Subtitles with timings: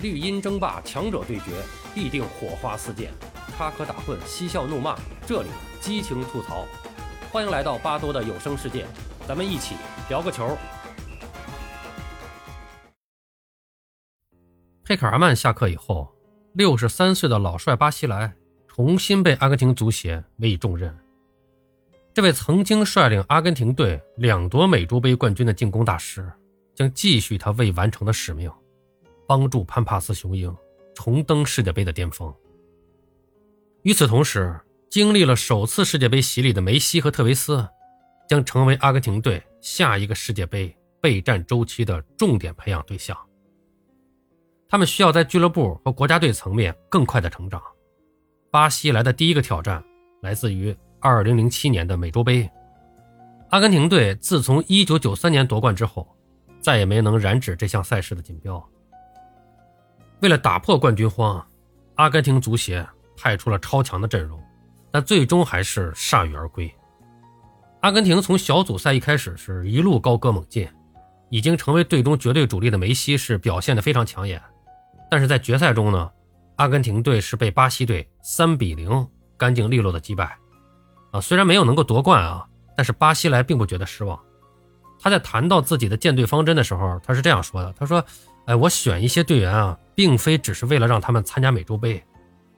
[0.00, 1.50] 绿茵争霸，强者对决，
[1.92, 3.10] 必定火花四溅，
[3.56, 5.48] 插科打诨，嬉笑怒骂，这里
[5.80, 6.64] 激情吐槽。
[7.32, 8.86] 欢迎来到巴多的有声世界，
[9.26, 9.74] 咱们一起
[10.08, 10.56] 聊个球。
[14.84, 16.08] 佩克尔曼下课以后，
[16.52, 18.32] 六十三岁的老帅巴西莱
[18.68, 20.96] 重新被阿根廷足协委以重任。
[22.14, 26.32] 这位曾经率领阿根廷队两夺美洲杯冠军的进攻大师，
[26.76, 28.48] 将继续他未完成的使命。
[29.28, 30.52] 帮助潘帕斯雄鹰
[30.94, 32.34] 重登世界杯的巅峰。
[33.82, 37.68] 与此同时，经历了首次世界杯洗礼的梅西和特维斯，
[38.26, 43.16] 将成为阿根廷队下一个世界杯备战周期的重点培养对象。
[44.66, 47.62] 他们需要在俱乐部和国家队层面更快的成长。
[48.50, 49.84] 巴西来的第一个挑战
[50.22, 52.50] 来自于2007年的美洲杯。
[53.50, 56.08] 阿根廷队自从1993年夺冠之后，
[56.60, 58.62] 再也没能染指这项赛事的锦标。
[60.20, 61.44] 为了打破冠军荒，
[61.94, 62.84] 阿根廷足协
[63.16, 64.42] 派出了超强的阵容，
[64.90, 66.72] 但最终还是铩羽而归。
[67.82, 70.68] 阿根廷从小组赛一开始是一路高歌猛进，
[71.30, 74.42] 已经成为队中绝对主力的梅西是表现得非常抢眼。
[75.08, 76.10] 但是在决赛中呢，
[76.56, 80.36] 阿根廷队是被巴西队三比零干净利落的击败。
[81.12, 82.44] 啊，虽然没有能够夺冠啊，
[82.76, 84.18] 但是巴西莱并不觉得失望。
[85.00, 88.04] 他在谈到自己的舰队方针的时候，他是这样说的：“他说。”
[88.48, 92.02] 哎，我选一些队员啊，并非只是为了让他们参加美洲杯，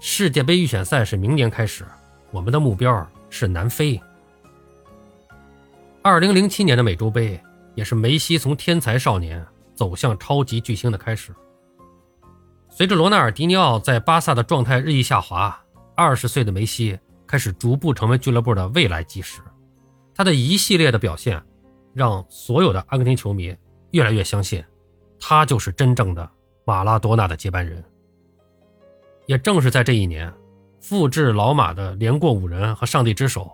[0.00, 1.84] 世界杯预选赛是明年开始，
[2.32, 4.00] 我们的目标是南非。
[6.02, 7.40] 二零零七年的美洲杯
[7.76, 11.32] 也是梅西从天才少年走向超级巨星的开始。
[12.68, 15.56] 随着罗纳尔迪尼奥在巴萨的状态日益下滑，
[15.94, 19.40] 二十岁的梅西开始逐步成为俱乐部的未来基石。
[20.16, 21.40] 他的一系列的表现，
[21.94, 23.56] 让所有的阿根廷球迷
[23.92, 24.60] 越来越相信。
[25.18, 26.28] 他就是真正的
[26.64, 27.82] 马拉多纳的接班人。
[29.26, 30.32] 也正是在这一年，
[30.80, 33.50] 复制老马的连过五人和上帝之手，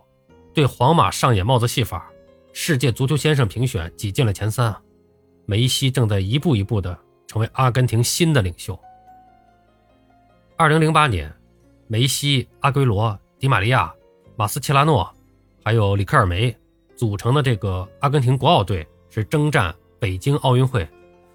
[0.53, 2.11] 对皇马上演帽子戏法，
[2.53, 4.75] 世界足球先生评选挤进了前三。
[5.47, 6.97] 梅西正在一步一步的
[7.27, 8.79] 成为阿根廷新的领袖。
[10.57, 11.33] 二零零八年，
[11.89, 13.93] 梅西、阿圭罗、迪玛利亚、
[14.37, 15.11] 马斯切拉诺，
[15.65, 16.55] 还有里克尔梅
[16.97, 20.87] 组成的这个阿根廷国奥队是征战北京奥运会。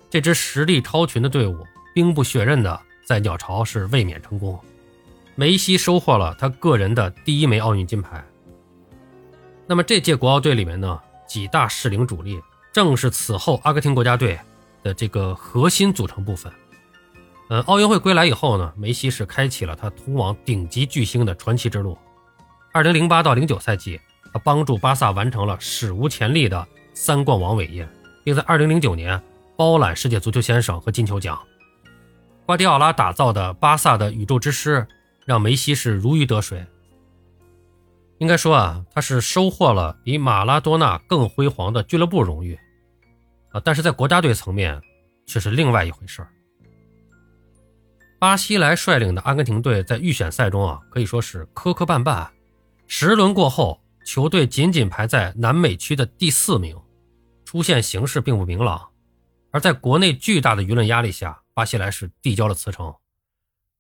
[0.10, 4.58] 这支实力超群的队伍，兵不血刃的在鸟巢是卫冕成功。
[5.36, 8.24] 梅西收获了他个人的第一枚奥运金牌。
[9.68, 12.40] 那么这届国奥队里面呢，几大适龄主力
[12.72, 14.40] 正是此后阿根廷国家队
[14.82, 16.52] 的这个核心组成部分。
[17.50, 21.98] 呃，奥运会归来以后呢，梅西是开启了他通往顶级巨星的传奇之路。
[22.72, 24.00] 二零零八到零九赛季，
[24.32, 27.88] 他帮助巴萨完成了史无前例的三冠王伟业，
[28.24, 29.22] 并在二零零九年。
[29.58, 31.42] 包揽世界足球先生和金球奖，
[32.46, 34.88] 瓜迪奥拉打造的巴萨的宇宙之师，
[35.26, 36.64] 让梅西是如鱼得水。
[38.20, 42.58] 应该说啊，他是收获了比马拉多纳更辉煌的俱乐部荣誉
[43.50, 44.80] 啊，但是在国家队层面
[45.26, 46.26] 却是另外一回事
[48.20, 52.28] 巴西莱率领的阿根廷队在预选赛中啊，可以说是磕磕绊绊，
[52.88, 56.76] 十轮过后，球队仅仅排在南美区的第四名，
[57.44, 58.88] 出现形势并不明朗。
[59.52, 62.94] 而在国内巨大的舆论压力下，巴西莱是递交了辞呈。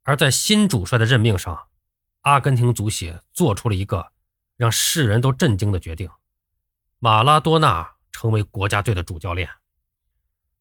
[0.03, 1.67] 而在新主帅的任命上，
[2.21, 4.13] 阿根廷足协做出了一个
[4.55, 6.09] 让世人都震惊的决定：
[6.99, 9.49] 马拉多纳成为国家队的主教练。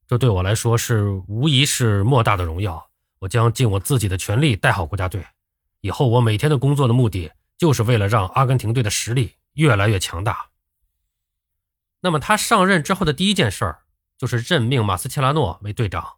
[0.06, 2.90] 这对我来说是无疑是莫大的荣耀。
[3.20, 5.24] 我将尽我自己的全力带好国家队。
[5.80, 10.50] 以后我每天的工作的目的，就是为了让阿根廷队的实力越来越强大。
[12.00, 13.85] 那么他上任之后的第一件事儿。
[14.18, 16.14] 就是任命马斯切拉诺为队长。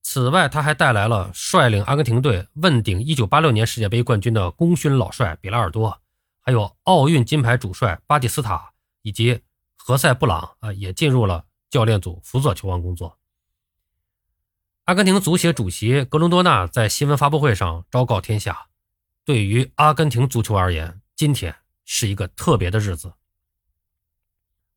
[0.00, 6.00] 此外，他还带来了率领阿根廷队问鼎1986年世界杯冠军的功勋老帅比拉尔多，
[6.40, 9.42] 还有奥运金牌主帅巴蒂斯塔以及
[9.76, 13.18] 何塞·布朗啊，也进入了教练组辅佐球王工作。
[14.84, 18.68] 阿根廷足协主席格隆多纳在新闻发布会上昭告天下：
[19.24, 21.54] 对于阿根廷足球而言，今天
[21.84, 23.12] 是一个特别的日子。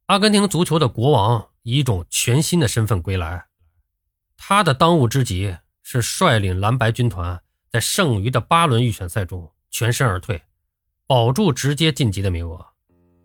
[0.08, 1.51] 阿根廷足球的国王。
[1.64, 3.46] 以一种全新的身份归来，
[4.36, 10.42] 他的当务之急是率领蓝白军团在剩余的八轮预选赛中全身而退，
[11.06, 12.66] 保住直接晋级的名额。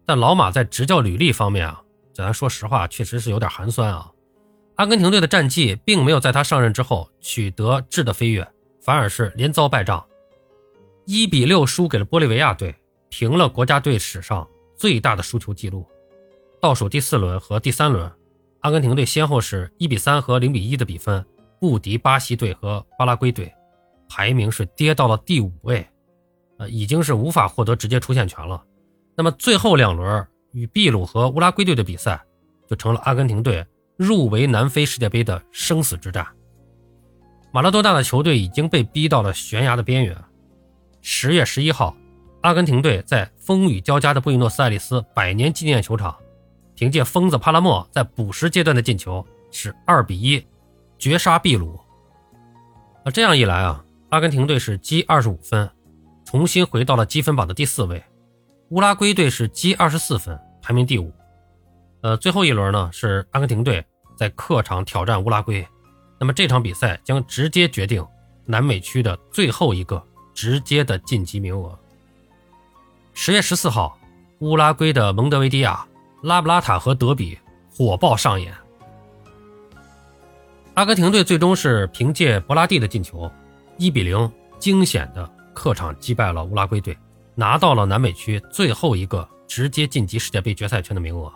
[0.05, 4.12] 但老马在执教履历方面啊，咱说实话，确实是有点寒酸啊。
[4.77, 8.47] 阿根廷队的战绩并没有在他上任之后取得质的飞跃，
[8.83, 10.06] 反而是连遭败仗，
[11.06, 12.75] 一比六输给了玻利维亚队，
[13.09, 14.47] 平了国家队史上
[14.77, 15.88] 最大的输球记录。
[16.61, 18.12] 倒数第四轮和第三轮。
[18.66, 21.24] 阿根廷队先后是一比三和零比一的比分
[21.60, 23.54] 不敌巴西队和巴拉圭队，
[24.08, 25.86] 排名是跌到了第五位，
[26.58, 28.60] 呃，已经是无法获得直接出线权了。
[29.16, 32.20] 那么最后两轮与秘鲁和乌拉圭队的比赛，
[32.68, 33.64] 就成了阿根廷队
[33.96, 36.26] 入围南非世界杯的生死之战。
[37.52, 40.16] 马拉多纳的球队已经被逼到了悬崖的边缘。
[41.02, 41.96] 十月十一号，
[42.40, 46.16] 阿根廷队在风雨交加的布宜诺斯艾利斯百年纪念球场，
[46.76, 50.46] 凭借疯子帕拉莫在补时阶段的进球，是二比一
[50.99, 51.81] 绝杀秘鲁。
[53.05, 55.69] 那这样一来啊，阿根廷队是积二十五分，
[56.25, 57.99] 重新回到了积分榜的第四位；
[58.69, 61.11] 乌拉圭队是积二十四分，排名第五。
[62.02, 63.84] 呃，最后一轮呢，是阿根廷队
[64.14, 65.67] 在客场挑战乌拉圭。
[66.20, 68.06] 那么这场比赛将直接决定
[68.44, 70.02] 南美区的最后一个
[70.34, 71.78] 直接的晋级名额。
[73.14, 73.99] 十月十四号，
[74.40, 75.87] 乌拉圭的蒙德维迪亚
[76.26, 77.38] 拉布拉塔和德比
[77.73, 78.52] 火爆上演。
[80.75, 83.31] 阿根廷队最终是凭借博拉蒂的进球，
[83.78, 84.28] 一比零
[84.58, 86.99] 惊险的客场击败了乌拉圭队，
[87.37, 91.32] 拿到了南美区最后一个直接晋级世界杯决赛圈的名额。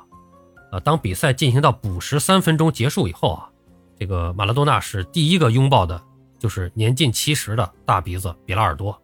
[0.72, 3.48] 呃，当比赛进行到补时三分钟结束以后啊。
[3.96, 6.02] 这个马拉多纳是第一个拥抱的，
[6.36, 9.00] 就是年近七十的大鼻子比拉尔多，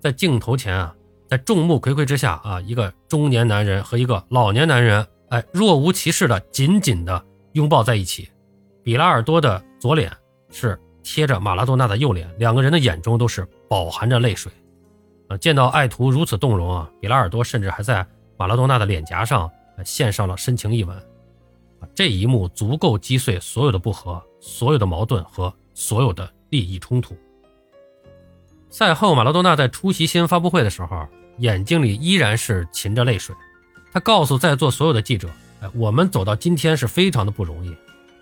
[0.00, 0.92] 在镜头前啊，
[1.28, 7.22] 在众目睽睽之下啊，一个中年男人和一个老年男人，哎，若无其事的紧紧的
[7.52, 8.28] 拥抱在一起。
[8.82, 10.10] 比拉尔多的左脸
[10.50, 14.50] 是贴着马拉多纳的右脸，两个人的眼中都是饱含着泪水。
[15.28, 18.06] 啊，见到爱徒如此动容啊，比拉尔多甚至还在
[18.38, 19.50] 马拉多纳的脸颊上
[19.84, 20.96] 献上了深情一吻。
[21.94, 27.14] 这一幕足够击碎所有的不和、所有的矛盾和所有的利益冲突。
[28.70, 31.06] 赛后，马拉多纳在出席新闻发布会的时候，
[31.38, 33.34] 眼睛里依然是噙着泪水。
[33.92, 35.28] 他告诉在座所有的记者
[35.60, 37.74] ：“哎，我们走到今天是非常的不容易。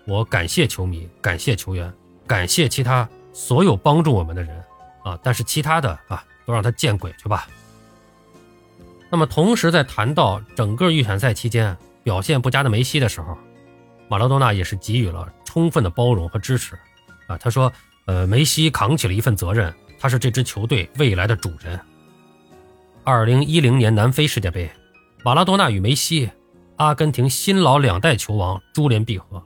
[0.05, 1.93] 我感谢球迷，感谢球员，
[2.25, 4.57] 感谢其他所有帮助我们的人
[5.03, 5.19] 啊！
[5.21, 7.47] 但是其他的啊，都让他见鬼去吧。”
[9.11, 13.37] 那么，同时在谈到整个预选赛期间表现不佳的梅西的时候，
[14.09, 16.77] 马拉多纳也是给予了充分的包容和支持，
[17.27, 17.71] 啊，他说，
[18.05, 21.79] 呃，梅西扛起了一份责任，他是这支球队未来的主人。
[23.09, 24.69] 二零一零年南非世界杯，
[25.23, 26.29] 马拉多纳与梅西，
[26.75, 29.41] 阿根廷新老两代球王珠联璧合，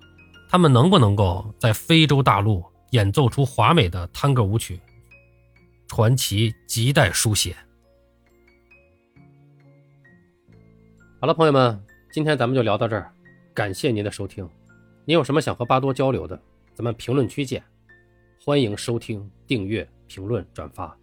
[0.49, 4.79] 他们能不能够在非洲大陆演奏出华美的探戈舞曲？
[5.87, 7.55] 传奇亟待书写。
[11.19, 11.79] 好了，朋友们，
[12.11, 13.13] 今天咱们就聊到这儿。
[13.53, 14.49] 感谢您的收听，
[15.05, 16.41] 您有什么想和巴多交流的，
[16.73, 17.63] 咱们评论区见。
[18.43, 20.97] 欢迎收听、订阅、评论、转发。